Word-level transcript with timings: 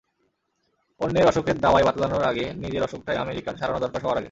অন্যের 1.01 1.25
অসুখের 1.27 1.57
দাওয়াই 1.59 1.83
বাতলানোর 1.83 2.23
আগে 2.23 2.45
নিজের 2.53 2.83
অসুখটাই 2.83 3.17
আমেরিকার 3.17 3.55
সারানো 3.55 3.79
দরকার 3.79 4.01
সবার 4.01 4.11
আগে। 4.11 4.19